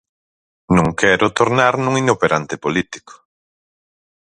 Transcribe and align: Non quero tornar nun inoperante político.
Non 0.75 0.87
quero 0.99 1.33
tornar 1.37 1.73
nun 1.83 1.95
inoperante 2.03 2.55
político. 2.63 3.13